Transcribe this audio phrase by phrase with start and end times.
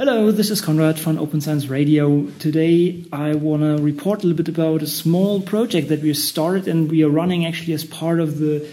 [0.00, 2.24] Hello, this is Konrad from Open Science Radio.
[2.38, 6.68] Today I want to report a little bit about a small project that we started
[6.68, 8.66] and we are running actually as part of the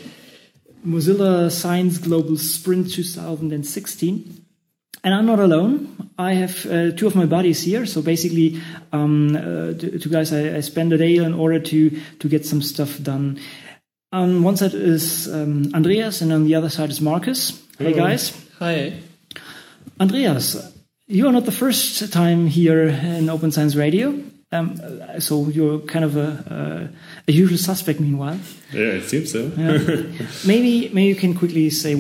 [0.86, 4.46] Mozilla Science Global Sprint 2016.
[5.04, 6.10] And I'm not alone.
[6.18, 7.86] I have uh, two of my buddies here.
[7.86, 8.62] So basically,
[8.94, 11.90] um, uh, two guys I, I spend a day in order to
[12.20, 13.38] to get some stuff done.
[14.14, 17.62] On one side is um, Andreas, and on the other side is Marcus.
[17.78, 17.90] Hello.
[17.90, 18.32] Hey guys.
[18.60, 18.94] Hi.
[20.00, 20.77] Andreas,
[21.08, 24.22] you are not the first time here in Open Science Radio.
[24.52, 24.80] Um,
[25.20, 26.90] so you're kind of a,
[27.28, 28.00] a, a, usual suspect.
[28.00, 28.40] Meanwhile,
[28.72, 29.52] yeah, it seems so.
[29.58, 29.78] yeah.
[30.46, 31.96] Maybe, maybe you can quickly say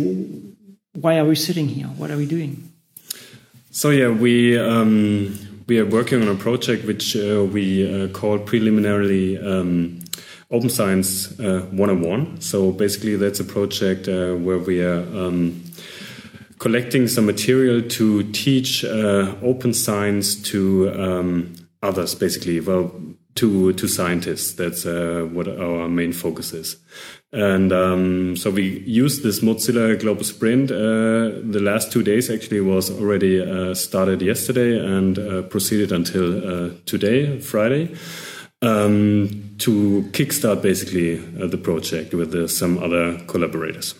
[0.93, 1.87] why are we sitting here?
[1.87, 2.71] What are we doing?
[3.71, 8.39] So yeah, we um, we are working on a project which uh, we uh, call
[8.39, 9.99] preliminarily um,
[10.49, 12.39] Open Science uh, 101.
[12.39, 15.61] So basically, that's a project uh, where we are um,
[16.59, 22.59] collecting some material to teach uh, open science to um, others, basically.
[22.59, 22.91] Well,
[23.37, 24.53] to to scientists.
[24.53, 26.77] That's uh, what our main focus is.
[27.31, 30.71] And um, so we used this Mozilla Global Sprint.
[30.71, 36.37] Uh, the last two days actually was already uh, started yesterday and uh, proceeded until
[36.37, 37.95] uh, today, Friday,
[38.61, 43.95] um, to kickstart basically the project with some other collaborators.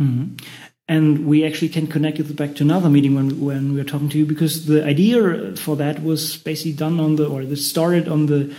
[0.00, 3.80] Mm -hmm and we actually can connect it back to another meeting when when we
[3.80, 7.44] are talking to you because the idea for that was basically done on the or
[7.44, 8.54] this started on the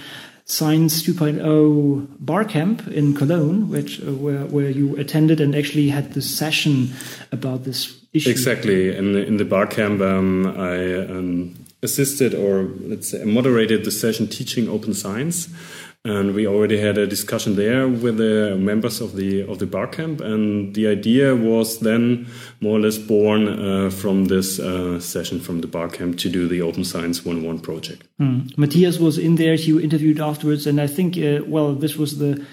[0.49, 6.13] Science 2.0 bar camp in Cologne, which uh, where where you attended and actually had
[6.13, 6.93] this session
[7.33, 8.29] about this issue.
[8.29, 13.83] Exactly, in the, in the bar camp, um, I um, assisted or let's say moderated
[13.83, 15.49] the session teaching open science
[16.09, 19.87] and we already had a discussion there with the members of the of the bar
[19.87, 20.21] camp.
[20.21, 22.27] And the idea was then
[22.61, 26.47] more or less born uh, from this uh, session from the bar camp to do
[26.47, 28.03] the open science 101 project.
[28.19, 28.57] Mm.
[28.57, 29.53] matthias was in there.
[29.53, 30.67] You interviewed afterwards.
[30.67, 32.45] And i think uh, well this was the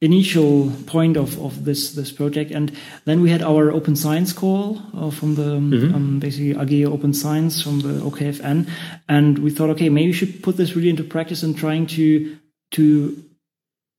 [0.00, 2.50] initial point of, of this this project.
[2.50, 2.72] And
[3.04, 5.94] then we had our open science call uh, from the mm -hmm.
[5.94, 8.66] um, basically AG open science from the okfn
[9.06, 12.02] and we thought okay maybe we should put this really into practice and trying to
[12.72, 13.24] to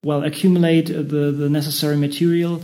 [0.03, 2.61] well accumulate the the necessary material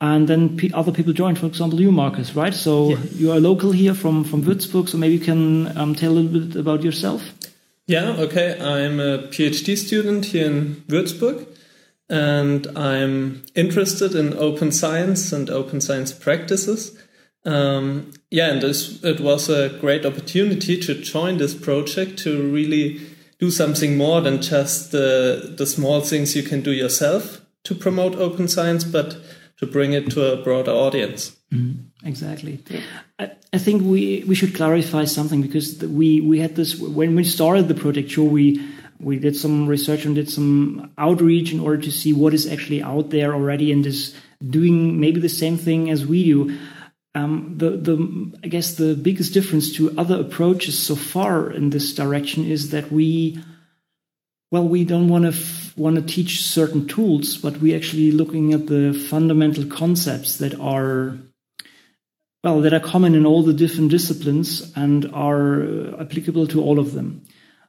[0.00, 2.54] and then other people join for example you marcus right?
[2.54, 2.96] So yeah.
[3.12, 6.40] you are local here from from würzburg so maybe you can um, tell a little
[6.40, 7.22] bit about yourself.
[7.86, 8.58] Yeah okay.
[8.60, 11.46] I'm a phd student here in würzburg
[12.10, 16.98] and i'm interested in open science and open science practices.
[17.46, 23.13] Um, yeah and this it was a great opportunity to join this project to really
[23.38, 28.14] do something more than just the the small things you can do yourself to promote
[28.16, 29.16] open science, but
[29.58, 31.36] to bring it to a broader audience.
[31.52, 32.62] Mm, exactly.
[33.18, 37.24] I, I, think we we should clarify something because we we had this when we
[37.24, 38.10] started the project.
[38.10, 38.60] Sure, we
[39.00, 42.82] we did some research and did some outreach in order to see what is actually
[42.82, 44.14] out there already and is
[44.50, 46.58] doing maybe the same thing as we do.
[47.16, 51.94] Um, the the I guess the biggest difference to other approaches so far in this
[51.94, 53.38] direction is that we
[54.50, 58.66] well we don't want to want to teach certain tools, but we're actually looking at
[58.66, 61.18] the fundamental concepts that are
[62.42, 66.94] well that are common in all the different disciplines and are applicable to all of
[66.94, 67.22] them.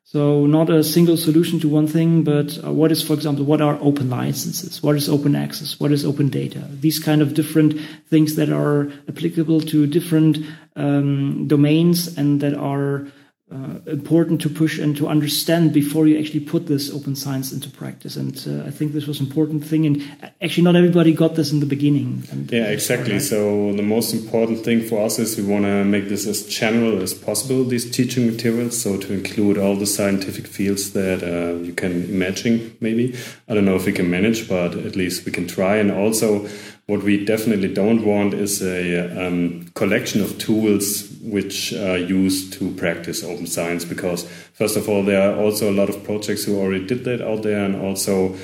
[0.07, 3.59] So not a single solution to one thing, but uh, what is, for example, what
[3.59, 4.83] are open licenses?
[4.83, 5.79] What is open access?
[5.79, 6.59] What is open data?
[6.69, 10.37] These kind of different things that are applicable to different
[10.75, 13.07] um, domains and that are
[13.51, 17.69] uh, important to push and to understand before you actually put this open science into
[17.69, 18.15] practice.
[18.15, 19.85] And uh, I think this was an important thing.
[19.85, 20.03] And
[20.41, 22.23] actually, not everybody got this in the beginning.
[22.31, 23.19] And yeah, exactly.
[23.19, 26.99] So the most important thing for us is we want to make this as general
[27.03, 27.63] as possible.
[27.63, 32.75] These teaching materials, so to include all the scientific fields that uh, you can imagine.
[32.81, 33.15] Maybe
[33.47, 35.75] I don't know if we can manage, but at least we can try.
[35.75, 36.47] And also
[36.87, 42.71] what we definitely don't want is a um, collection of tools which are used to
[42.75, 44.23] practice open science because,
[44.53, 47.41] first of all, there are also a lot of projects who already did that out
[47.41, 48.35] there, and also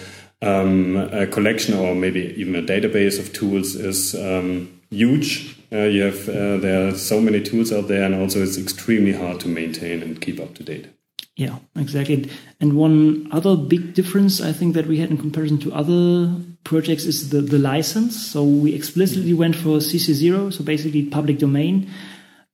[0.41, 5.57] um, a collection or maybe even a database of tools is um, huge.
[5.71, 9.13] Uh, you have uh, there are so many tools out there, and also it's extremely
[9.13, 10.87] hard to maintain and keep up to date.
[11.35, 12.29] Yeah, exactly.
[12.59, 17.05] And one other big difference I think that we had in comparison to other projects
[17.05, 18.31] is the, the license.
[18.31, 21.89] So we explicitly went for CC0, so basically public domain.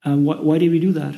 [0.05, 1.15] Uh, wh why did we do that?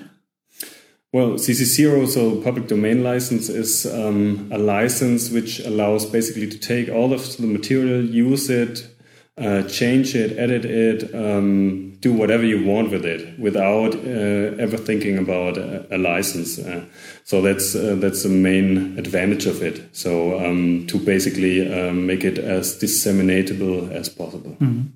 [1.12, 6.88] Well, CC0, so public domain license, is um, a license which allows basically to take
[6.88, 8.88] all of the material, use it,
[9.36, 14.78] uh, change it, edit it, um, do whatever you want with it without uh, ever
[14.78, 16.57] thinking about a, a license.
[16.57, 16.86] Uh,
[17.24, 19.96] so that's uh, that's the main advantage of it.
[19.96, 24.56] So um, to basically um, make it as disseminatable as possible.
[24.60, 24.94] Mm.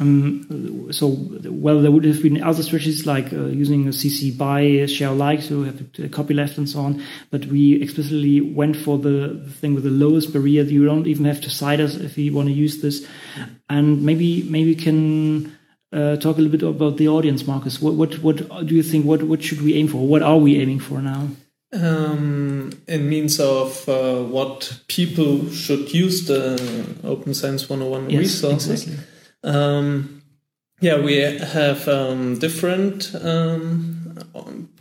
[0.00, 4.86] Um, so, well, there would have been other strategies like uh, using a CC BY,
[4.86, 7.02] share alike, so have copy left and so on.
[7.30, 10.62] But we explicitly went for the, thing with the lowest barrier.
[10.64, 13.06] You don't even have to cite us if you want to use this.
[13.70, 15.56] And maybe, maybe can
[15.92, 17.80] talk a little bit about the audience, Marcus.
[17.80, 19.04] What, what, what do you think?
[19.04, 20.06] What, what should we aim for?
[20.06, 21.28] What are we aiming for now?
[21.74, 28.82] Um, in means of uh, what people should use the Open Science 101 yes, resources.
[28.82, 29.06] Exactly.
[29.44, 30.22] Um,
[30.80, 34.12] yeah, we have um, different um,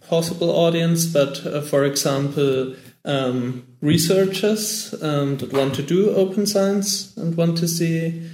[0.09, 2.75] possible audience, but uh, for example,
[3.05, 8.27] um, researchers um, that want to do open science and want to see,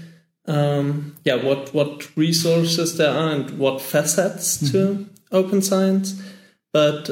[0.48, 4.72] um, yeah, what what resources there are and what facets mm-hmm.
[4.72, 6.22] to open science,
[6.74, 7.10] but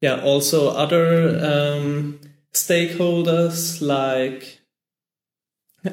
[0.00, 2.12] yeah, also other
[2.52, 4.60] stakeholders like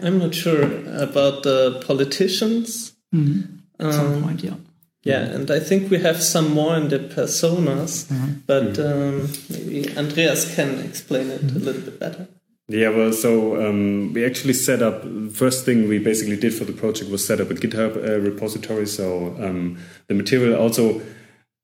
[0.02, 0.64] I'm not sure
[0.98, 2.94] about the politicians.
[3.14, 3.58] Mm-hmm.
[3.80, 4.56] At some um, point, yeah.
[5.04, 8.34] Yeah, and I think we have some more in the personas, mm-hmm.
[8.48, 11.58] but um, maybe Andreas can explain it mm-hmm.
[11.58, 12.28] a little bit better.
[12.70, 15.04] Yeah, well, so um, we actually set up.
[15.34, 18.88] First thing we basically did for the project was set up a GitHub uh, repository.
[18.88, 19.78] So um,
[20.08, 21.02] the material also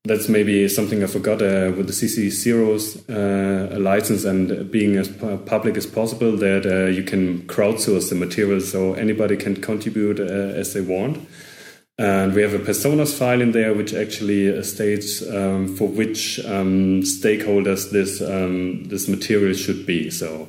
[0.04, 5.08] that's maybe something I forgot uh, with the CC zeros uh, license and being as
[5.08, 10.22] public as possible that uh, you can crowdsource the material so anybody can contribute uh,
[10.22, 11.18] as they want.
[11.98, 16.40] And we have a personas file in there which actually uh, states um, for which
[16.46, 20.10] um, stakeholders this um, this material should be.
[20.10, 20.48] So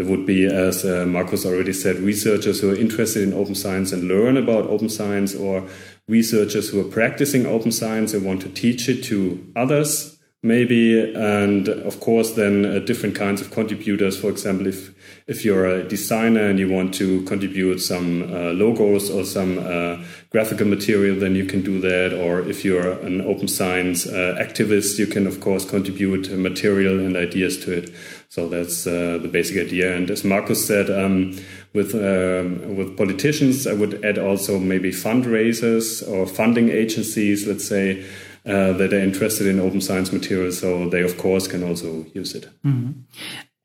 [0.00, 1.04] there would be, as uh,
[1.44, 5.68] already said, researchers who are interested in open science and learn about open science or
[6.08, 11.68] researchers who are practicing open science and want to teach it to others maybe and
[11.68, 14.18] of course then uh, different kinds of contributors.
[14.18, 14.94] For example if
[15.26, 20.02] if you're a designer and you want to contribute some uh, logos or some uh,
[20.30, 22.14] graphical material then you can do that.
[22.14, 27.16] Or if you're an open science uh, activist you can of course contribute material and
[27.16, 27.90] ideas to it.
[28.28, 29.94] So that's uh, the basic idea.
[29.94, 31.36] And as marcus said um,
[31.72, 38.04] with um, with politicians i would add also maybe fundraisers or funding agencies let's say
[38.46, 40.58] uh, that are interested in open science materials.
[40.58, 42.48] So they, of course, can also use it.
[42.64, 43.00] Mm-hmm.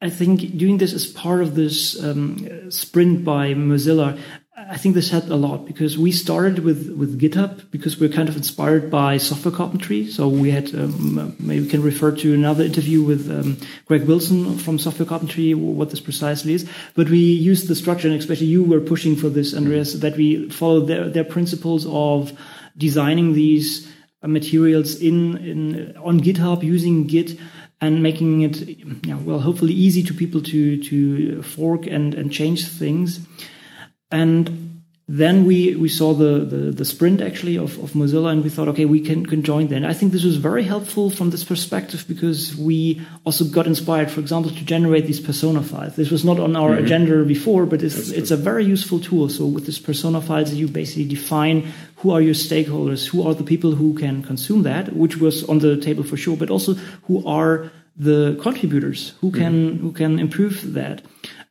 [0.01, 4.19] I think doing this as part of this um, sprint by Mozilla,
[4.57, 8.29] I think this helped a lot because we started with, with GitHub because we're kind
[8.29, 10.07] of inspired by software carpentry.
[10.07, 14.57] So we had, um, maybe we can refer to another interview with um, Greg Wilson
[14.57, 16.69] from Software Carpentry, what this precisely is.
[16.93, 20.49] But we used the structure, and especially you were pushing for this, Andreas, that we
[20.49, 22.31] follow their, their principles of
[22.77, 23.91] designing these
[24.25, 27.39] Uh, materials in, in uh, on GitHub using Git
[27.79, 28.57] and making it
[29.05, 33.19] yeah, well hopefully easy to people to to fork and and change things.
[34.11, 34.74] And
[35.07, 38.67] then we, we saw the, the, the, sprint actually of, of Mozilla and we thought,
[38.69, 39.85] okay, we can, can join then.
[39.85, 44.19] I think this was very helpful from this perspective because we also got inspired, for
[44.19, 45.95] example, to generate these persona files.
[45.95, 46.85] This was not on our mm-hmm.
[46.85, 49.29] agenda before, but it's, it's a very useful tool.
[49.29, 53.43] So with this persona files, you basically define who are your stakeholders, who are the
[53.43, 56.73] people who can consume that, which was on the table for sure, but also
[57.03, 59.81] who are the contributors who can, mm-hmm.
[59.81, 61.03] who can improve that.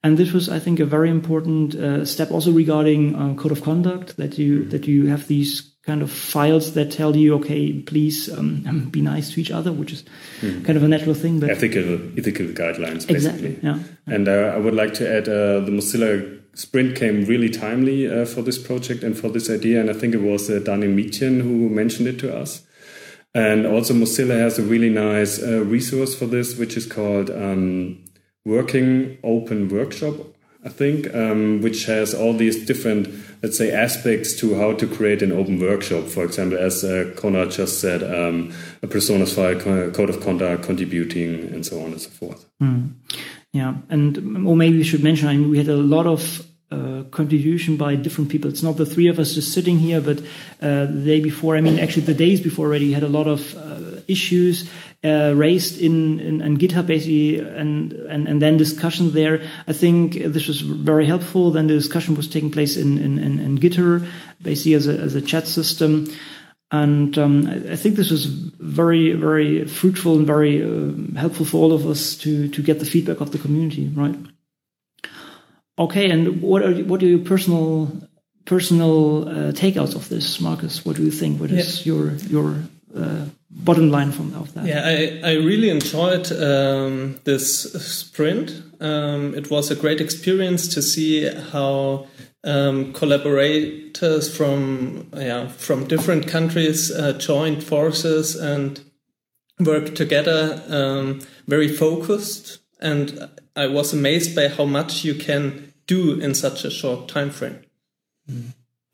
[0.04, 3.62] And this was, I think, a very important uh, step also regarding uh, code of
[3.62, 8.30] conduct that you that you have these kind of files that tell you, okay, please
[8.30, 10.04] um, be nice to each other, which is
[10.42, 10.62] mm.
[10.62, 11.40] kind of a natural thing.
[11.40, 13.14] But ethical ethical guidelines, basically.
[13.14, 13.58] Exactly.
[13.62, 13.78] Yeah.
[14.06, 18.26] And uh, I would like to add uh, the Mozilla sprint came really timely uh,
[18.26, 21.40] for this project and for this idea, and I think it was uh, Daniel Mietchen
[21.40, 22.62] who mentioned it to us.
[23.34, 28.04] And also Mozilla has a really nice resource for this, which is called um,
[28.44, 30.14] working open workshop,
[30.64, 33.08] I think, um, which has all these different,
[33.42, 36.04] let's say, aspects to how to create an open workshop.
[36.04, 39.60] For example, as uh, Konrad just said, um, a personas file,
[39.90, 42.46] code of conduct, contributing, and so on and so forth.
[42.62, 42.94] Mm.
[43.52, 47.04] Yeah, and or maybe we should mention, I mean, we had a lot of uh,
[47.10, 48.50] contribution by different people.
[48.50, 50.18] It's not the three of us just sitting here, but
[50.60, 53.54] uh, the day before, I mean, actually the days before already had a lot of
[53.56, 54.70] uh, issues
[55.04, 59.42] uh, raised in, in, in, GitHub basically, and, and, and then discussion there.
[59.66, 61.50] I think this was very helpful.
[61.50, 64.06] Then the discussion was taking place in, in, in, in Gitter,
[64.42, 66.06] basically as a, as a chat system.
[66.70, 71.72] And um, I think this was very, very fruitful and very uh, helpful for all
[71.72, 74.16] of us to, to get the feedback of the community, right?
[75.78, 77.90] Okay, and what are what are your personal
[78.44, 80.84] personal uh, takeouts of this, Marcus?
[80.84, 81.40] What do you think?
[81.40, 81.92] What is yeah.
[81.92, 82.56] your your
[82.96, 84.66] uh, bottom line from of that?
[84.66, 88.62] Yeah, I, I really enjoyed um, this sprint.
[88.80, 92.06] Um, it was a great experience to see how
[92.42, 98.80] um, collaborators from yeah from different countries uh, joined forces and
[99.60, 102.58] worked together, um, very focused.
[102.80, 107.30] And I was amazed by how much you can do in such a short time
[107.30, 107.60] frame.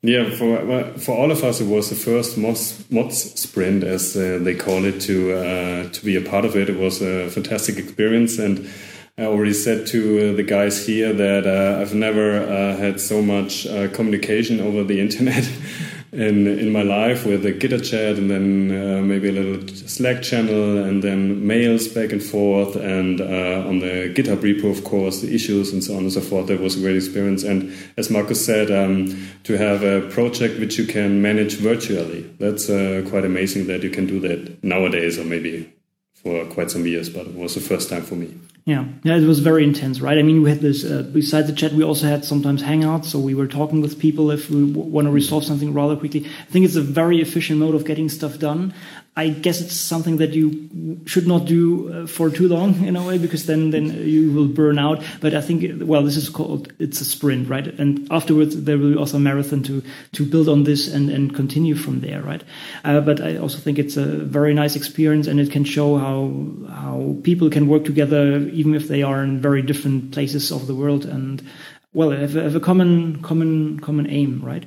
[0.03, 4.55] Yeah, for for all of us, it was the first Moz sprint, as uh, they
[4.55, 6.69] call it, to uh, to be a part of it.
[6.69, 8.67] It was a fantastic experience, and
[9.15, 9.99] I already said to
[10.31, 14.83] uh, the guys here that uh, I've never uh, had so much uh, communication over
[14.83, 15.47] the internet
[16.11, 20.21] in in my life with a Gitter chat and then uh, maybe a little Slack
[20.21, 25.21] channel and then mails back and forth and uh, on the GitHub repo, of course,
[25.21, 26.47] the issues and so on and so forth.
[26.47, 27.43] That was a great experience.
[27.43, 32.69] And as Marcus said, um, to have a project which you can manage virtually, that's
[32.69, 35.71] uh, quite amazing that you can do that nowadays or maybe
[36.13, 38.37] for quite some years, but it was the first time for me.
[38.63, 40.19] Yeah, yeah, it was very intense, right?
[40.19, 43.17] I mean, we had this uh, besides the chat, we also had sometimes hangouts, so
[43.17, 46.25] we were talking with people if we want to resolve something rather quickly.
[46.25, 48.73] I think it's a very efficient mode of getting stuff done.
[49.17, 53.05] I guess it's something that you should not do uh, for too long in a
[53.05, 55.03] way because then then you will burn out.
[55.19, 57.67] But I think well, this is called it's a sprint, right?
[57.67, 61.35] And afterwards there will be also a marathon to to build on this and and
[61.35, 62.41] continue from there, right?
[62.85, 66.31] Uh, but I also think it's a very nice experience and it can show how
[66.73, 70.75] how people can work together even if they are in very different places of the
[70.75, 71.43] world and
[71.93, 74.63] well have, have a common common common aim, right?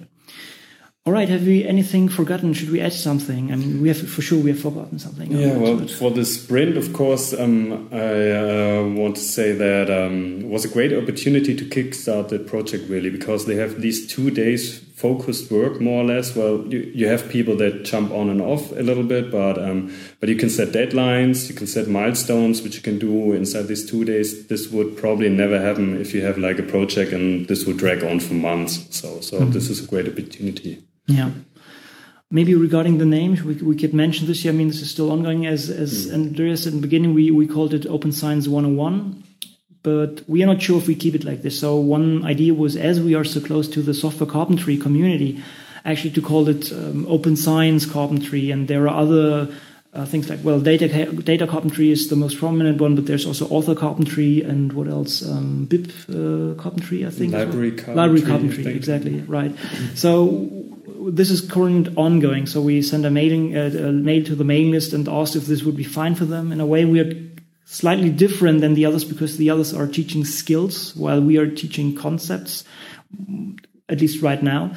[1.07, 1.29] All right.
[1.29, 2.55] Have we anything forgotten?
[2.55, 3.53] Should we add something?
[3.53, 5.31] I mean, we have for sure we have forgotten something.
[5.31, 5.59] Yeah.
[5.59, 10.49] Well, for the sprint, of course, um, I uh, want to say that um, it
[10.49, 14.79] was a great opportunity to kickstart the project really because they have these two days
[14.95, 16.35] focused work more or less.
[16.35, 19.95] Well, you, you have people that jump on and off a little bit, but um,
[20.21, 23.85] but you can set deadlines, you can set milestones, which you can do inside these
[23.85, 24.47] two days.
[24.47, 28.03] This would probably never happen if you have like a project and this would drag
[28.03, 28.87] on for months.
[28.89, 29.53] So so mm -hmm.
[29.53, 30.79] this is a great opportunity.
[31.07, 31.31] Yeah.
[32.31, 34.53] Maybe regarding the name, we, we could mention this here.
[34.53, 35.47] I mean, this is still ongoing.
[35.47, 36.15] As as mm.
[36.15, 39.23] Andreas said in the beginning, we, we called it Open Science 101,
[39.83, 41.61] but we are not sure if we keep it like this.
[41.61, 45.43] So one idea was, as we are so close to the software carpentry community,
[45.85, 49.55] actually to call it um, Open Science Carpentry, and there are other
[49.95, 50.89] uh, things like well data
[51.23, 55.25] data carpentry is the most prominent one but there's also author carpentry and what else
[55.29, 59.55] um, bib uh, carpentry i think library carpentry, library carpentry exactly right
[59.95, 60.51] so
[61.11, 62.47] this is current ongoing.
[62.47, 65.47] So we send a mailing uh, a mail to the mailing list and asked if
[65.47, 66.53] this would be fine for them.
[66.53, 67.13] In a way, we are
[67.65, 71.95] slightly different than the others because the others are teaching skills while we are teaching
[71.95, 72.65] concepts.
[73.89, 74.75] At least right now.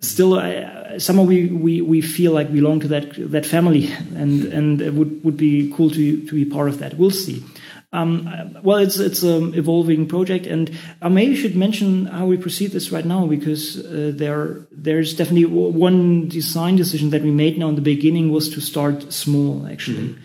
[0.00, 4.44] Still, uh, somehow we, we, we feel like we belong to that that family, and
[4.44, 6.94] and it would would be cool to to be part of that.
[6.94, 7.44] We'll see.
[7.92, 10.70] Um, well, it's it's an evolving project, and
[11.02, 15.46] I maybe should mention how we proceed this right now because uh, there there's definitely
[15.46, 19.66] one design decision that we made now in the beginning was to start small.
[19.66, 20.16] Actually, mm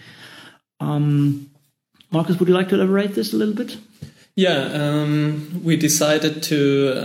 [0.80, 0.88] -hmm.
[0.88, 1.50] um,
[2.12, 3.78] Marcus, would you like to elaborate this a little bit?
[4.36, 6.56] Yeah, um, we decided to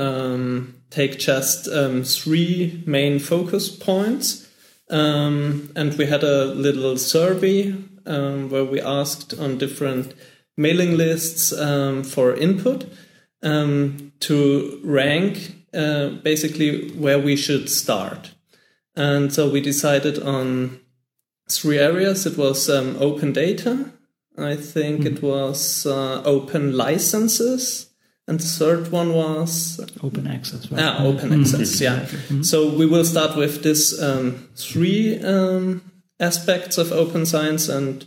[0.07, 4.47] um, take just um, three main focus points,
[4.91, 7.75] um, and we had a little survey
[8.51, 10.15] where we asked on different
[10.57, 12.87] mailing lists um, for input
[13.43, 18.33] um, to rank uh, basically where we should start.
[18.97, 20.81] And so we decided on
[21.49, 22.27] three areas.
[22.27, 23.93] It was um, open data.
[24.39, 25.07] I think mm.
[25.07, 27.91] it was uh, open licenses.
[28.27, 30.71] And the third one was open access.
[30.71, 30.83] Right?
[30.83, 31.41] Ah, open mm.
[31.41, 31.81] access.
[31.81, 32.01] Yeah.
[32.29, 32.45] Mm.
[32.45, 35.83] So we will start with this um, three um,
[36.21, 38.07] aspects of open science and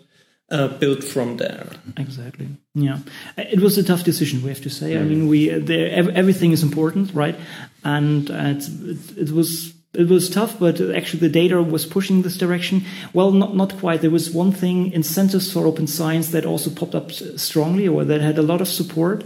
[0.51, 1.67] uh, build from there.
[1.97, 2.47] Exactly.
[2.75, 2.99] Yeah,
[3.37, 4.43] it was a tough decision.
[4.43, 4.93] We have to say.
[4.93, 4.99] Mm.
[4.99, 7.35] I mean, we there, everything is important, right?
[7.83, 12.37] And uh, it, it was it was tough, but actually the data was pushing this
[12.37, 12.83] direction.
[13.13, 14.01] Well, not, not quite.
[14.01, 18.21] There was one thing, incentives for open science that also popped up strongly or that
[18.21, 19.23] had a lot of support.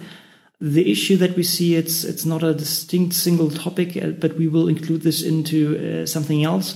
[0.60, 4.48] The issue that we see, it's, it's not a distinct single topic, uh, but we
[4.48, 6.76] will include this into uh, something else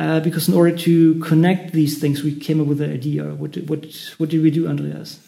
[0.00, 3.24] uh, because in order to connect these things, we came up with an idea.
[3.34, 3.84] What what
[4.18, 5.20] what did we do, Andreas?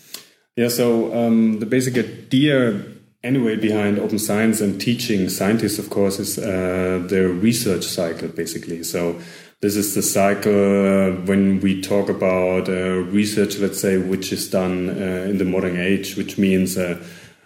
[0.57, 2.83] Yeah, so um, the basic idea
[3.23, 8.83] anyway behind open science and teaching scientists, of course, is uh, the research cycle, basically.
[8.83, 9.21] So
[9.61, 14.49] this is the cycle uh, when we talk about uh, research, let's say, which is
[14.49, 17.03] done uh, in the modern age, which means uh,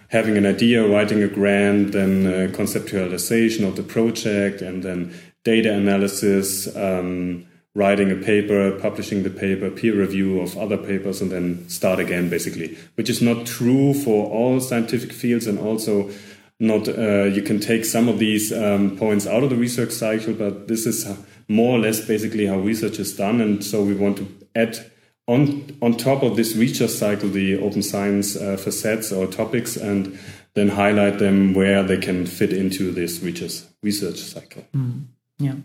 [0.09, 5.13] having an idea, writing a grant, then uh, conceptualization of the project, and then
[5.47, 11.31] data analysis, um, writing a paper, publishing the paper, peer review of other papers, and
[11.31, 12.77] then start again, basically.
[12.97, 16.11] Which is not true for all scientific fields, and also
[16.59, 20.35] not uh, you can take some of these um, points out of the research cycle,
[20.35, 21.07] but this is
[21.49, 24.91] more or less basically how research is done, and so we want to add
[25.29, 30.19] on on top of this research cycle the open science uh, facets or topics and
[30.55, 34.65] then highlight them where they can fit into this research research cycle.
[34.75, 35.07] Mm.
[35.39, 35.57] Yeah,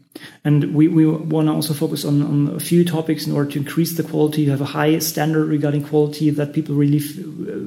[0.43, 3.59] and we, we want to also focus on, on a few topics in order to
[3.59, 4.45] increase the quality.
[4.47, 7.01] Have a high standard regarding quality that people really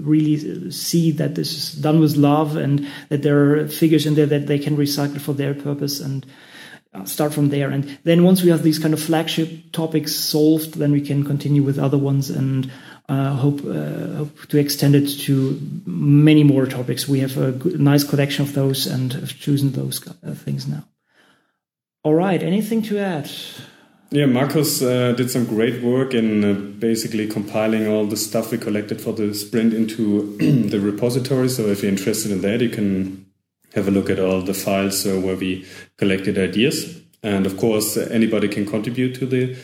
[0.04, 4.26] really see that this is done with love and that there are figures in there
[4.26, 6.26] that they can recycle for their purpose and
[6.92, 7.70] uh, start from there.
[7.70, 11.62] And then once we have these kind of flagship topics solved, then we can continue
[11.62, 12.70] with other ones and
[13.08, 17.08] uh, hope uh, hope to extend it to many more topics.
[17.08, 20.84] We have a nice collection of those and have chosen those uh, things now.
[22.04, 22.42] All right.
[22.42, 23.30] Anything to add?
[24.10, 28.58] Yeah, Marcus uh, did some great work in uh, basically compiling all the stuff we
[28.58, 30.36] collected for the sprint into
[30.68, 31.48] the repository.
[31.48, 33.24] So if you're interested in that, you can
[33.74, 37.00] have a look at all the files uh, where we collected ideas.
[37.22, 39.56] And of course, anybody can contribute to the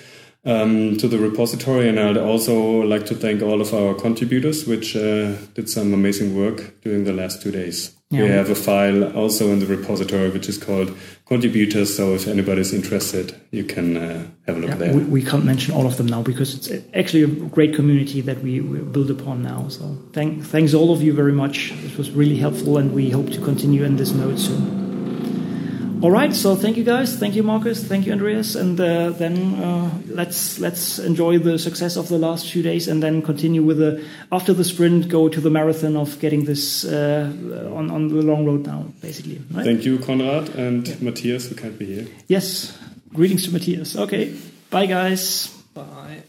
[0.46, 1.90] um, to the repository.
[1.90, 6.34] And I'd also like to thank all of our contributors, which uh, did some amazing
[6.34, 7.99] work during the last two days.
[8.10, 8.22] Yeah.
[8.22, 11.96] We have a file also in the repository which is called contributors.
[11.96, 14.94] So if anybody's interested, you can uh, have a look yeah, there.
[14.94, 18.42] We, we, can't mention all of them now because it's actually a great community that
[18.42, 19.68] we, we build upon now.
[19.68, 21.70] So thank, thanks all of you very much.
[21.84, 24.89] It was really helpful, and we hope to continue in this mode soon.
[26.02, 29.62] All right, so thank you guys, thank you Marcus, thank you Andreas, and uh, then
[29.62, 33.76] uh, let's let's enjoy the success of the last few days, and then continue with
[33.76, 34.02] the
[34.32, 37.30] after the sprint, go to the marathon of getting this uh,
[37.74, 39.42] on on the long road now, basically.
[39.50, 39.64] Right?
[39.64, 40.94] Thank you, Konrad and yeah.
[41.02, 42.06] Matthias, who can't be here.
[42.28, 42.78] Yes,
[43.12, 43.94] greetings to Matthias.
[43.94, 44.34] Okay,
[44.70, 45.48] bye guys.
[45.74, 46.22] Bye.